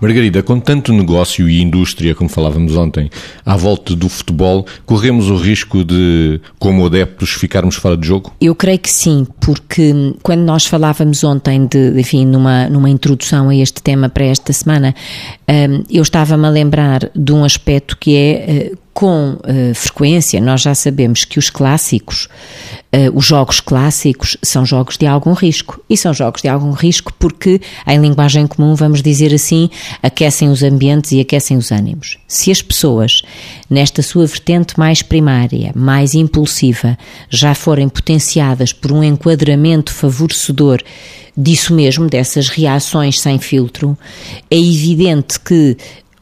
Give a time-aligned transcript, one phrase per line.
[0.00, 3.10] Margarida, com tanto negócio e indústria, como falávamos ontem,
[3.44, 8.32] à volta do futebol, corremos o risco de, como adeptos, ficarmos fora de jogo?
[8.38, 13.56] Eu creio que sim, porque quando nós falávamos ontem, de, enfim, numa, numa introdução a
[13.56, 14.94] este tema para esta semana,
[15.48, 20.62] hum, eu estava-me a lembrar de um aspecto que é eh, com uh, frequência, nós
[20.62, 22.30] já sabemos que os clássicos,
[23.12, 25.80] os jogos clássicos, são jogos de algum risco.
[25.88, 29.68] E são jogos de algum risco porque, em linguagem comum, vamos dizer assim,
[30.02, 32.18] aquecem os ambientes e aquecem os ânimos.
[32.26, 33.22] Se as pessoas,
[33.68, 36.96] nesta sua vertente mais primária, mais impulsiva,
[37.28, 40.82] já forem potenciadas por um enquadramento favorecedor
[41.36, 43.96] disso mesmo, dessas reações sem filtro,
[44.50, 45.76] é evidente que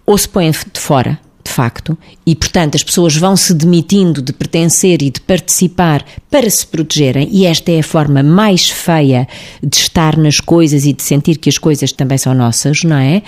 [0.05, 4.33] ou se põem de fora de facto, e portanto as pessoas vão se demitindo de
[4.33, 9.29] pertencer e de participar para se protegerem, e esta é a forma mais feia
[9.63, 13.23] de estar nas coisas e de sentir que as coisas também são nossas, não é?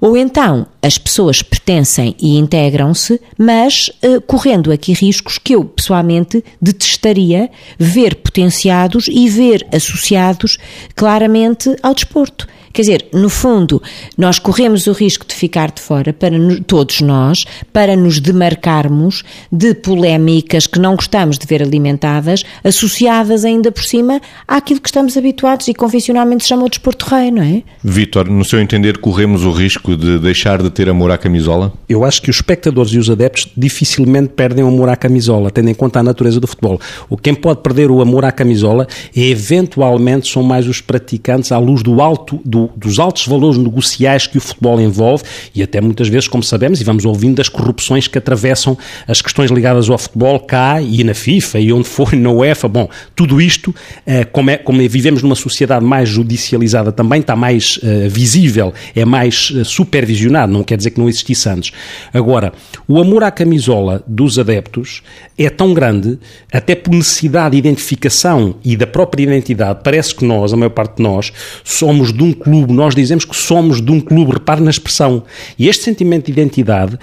[0.00, 6.44] Ou então as pessoas pertencem e integram-se, mas uh, correndo aqui riscos que eu pessoalmente
[6.62, 10.56] detestaria ver potenciados e ver associados
[10.94, 12.46] claramente ao desporto.
[12.76, 13.82] Quer dizer, no fundo,
[14.18, 19.72] nós corremos o risco de ficar de fora, para todos nós, para nos demarcarmos de
[19.72, 25.68] polémicas que não gostamos de ver alimentadas, associadas ainda por cima àquilo que estamos habituados
[25.68, 27.62] e convencionalmente se chama o desporto rei, não é?
[27.82, 31.72] Vítor, no seu entender, corremos o risco de deixar de ter amor à camisola?
[31.88, 35.70] Eu acho que os espectadores e os adeptos dificilmente perdem o amor à camisola, tendo
[35.70, 36.78] em conta a natureza do futebol.
[37.08, 41.82] O quem pode perder o amor à camisola, eventualmente, são mais os praticantes à luz
[41.82, 46.28] do alto, do dos altos valores negociais que o futebol envolve e até muitas vezes,
[46.28, 50.80] como sabemos, e vamos ouvindo, das corrupções que atravessam as questões ligadas ao futebol cá
[50.80, 52.68] e na FIFA e onde for, na UEFA.
[52.68, 53.74] Bom, tudo isto,
[54.06, 59.04] eh, como, é, como vivemos numa sociedade mais judicializada também, está mais uh, visível, é
[59.04, 61.72] mais uh, supervisionado, não quer dizer que não existisse antes.
[62.12, 62.52] Agora,
[62.88, 65.02] o amor à camisola dos adeptos
[65.38, 66.18] é tão grande,
[66.52, 70.96] até por necessidade de identificação e da própria identidade, parece que nós, a maior parte
[70.96, 71.32] de nós,
[71.64, 75.24] somos de um clube nós dizemos que somos de um clube, repare na expressão.
[75.58, 76.96] E este sentimento de identidade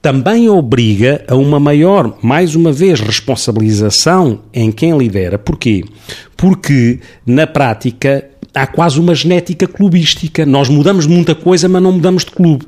[0.00, 5.36] também obriga a uma maior, mais uma vez, responsabilização em quem lidera.
[5.36, 5.84] Porquê?
[6.34, 8.24] Porque, na prática,
[8.54, 10.46] há quase uma genética clubística.
[10.46, 12.64] Nós mudamos muita coisa, mas não mudamos de clube.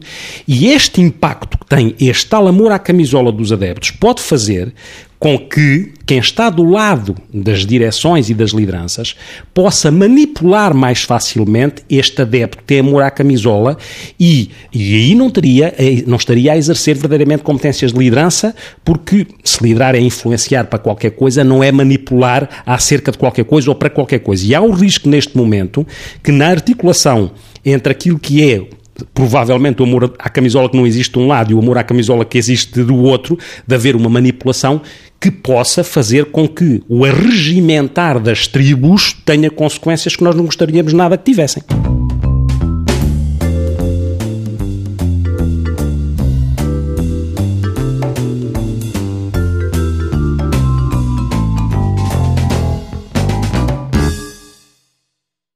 [0.46, 4.74] E este impacto que tem este tal amor à camisola dos adeptos pode fazer
[5.18, 9.16] com que quem está do lado das direções e das lideranças
[9.52, 13.76] possa manipular mais facilmente este adepto que tem amor à camisola
[14.18, 15.74] e, e aí não, teria,
[16.06, 21.10] não estaria a exercer verdadeiramente competências de liderança, porque se liderar é influenciar para qualquer
[21.10, 24.46] coisa, não é manipular acerca de qualquer coisa ou para qualquer coisa.
[24.46, 25.86] E há o risco neste momento
[26.22, 27.32] que na articulação
[27.64, 28.78] entre aquilo que é
[29.14, 31.84] provavelmente o amor à camisola que não existe de um lado e o amor à
[31.84, 34.81] camisola que existe do outro, de haver uma manipulação
[35.20, 40.92] que possa fazer com que o arregimentar das tribos tenha consequências que nós não gostaríamos
[40.92, 41.62] nada que tivessem.